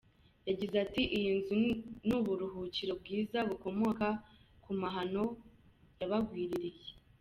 [0.47, 1.55] Yagize ati “Iyi nzu
[2.05, 4.07] ni uburuhukiro bwiza bukomoka
[4.63, 5.23] ku mahano
[5.99, 6.83] yabagwiririye“.